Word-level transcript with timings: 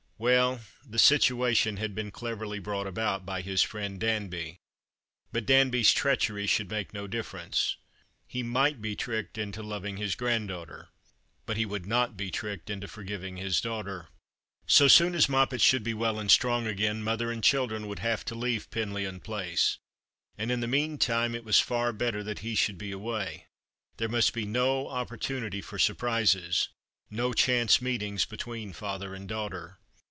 Well, 0.21 0.61
the 0.85 0.99
situation 0.99 1.77
had 1.77 1.95
been 1.95 2.11
cleverly 2.11 2.59
brought 2.59 2.85
about 2.85 3.25
by 3.25 3.41
his 3.41 3.63
friend 3.63 3.99
Danby; 3.99 4.59
but 5.31 5.47
Danby's 5.47 5.91
treachery 5.91 6.45
should 6.45 6.69
make 6.69 6.93
no 6.93 7.07
difference. 7.07 7.75
He 8.27 8.43
might 8.43 8.83
be 8.83 8.95
tricked 8.95 9.39
into 9.39 9.63
loving 9.63 9.97
his 9.97 10.13
granddaughter; 10.13 10.89
but 11.47 11.57
he 11.57 11.65
would 11.65 11.87
not 11.87 12.17
be 12.17 12.29
tricked 12.29 12.69
into 12.69 12.87
forgiving. 12.87 13.37
his 13.37 13.59
daughter. 13.61 14.09
So 14.67 14.87
soon 14.87 15.15
as 15.15 15.27
Moppet 15.27 15.59
should 15.59 15.81
be 15.83 15.95
well 15.95 16.19
and 16.19 16.29
strong 16.29 16.67
again, 16.67 17.01
mother 17.01 17.31
and 17.31 17.43
children 17.43 17.87
would 17.87 17.97
have 17.99 18.23
to 18.25 18.35
leave 18.35 18.69
Penlyon 18.69 19.21
Place; 19.21 19.79
and 20.37 20.51
in 20.51 20.59
the 20.59 20.67
mean 20.67 20.99
time 20.99 21.33
it 21.33 21.43
was 21.43 21.59
far 21.59 21.91
better 21.91 22.21
that 22.23 22.39
he 22.45 22.53
should 22.53 22.77
be 22.77 22.91
away. 22.91 23.47
There 23.97 24.07
must 24.07 24.35
be 24.35 24.45
no 24.45 24.87
opportunity 24.87 25.61
for 25.61 25.79
siu 25.79 25.95
prises— 25.95 26.69
no 27.09 27.33
chance 27.33 27.81
meetings 27.81 28.25
between 28.25 28.71
father 28.71 29.15
and 29.15 29.27
daughter. 29.27 29.79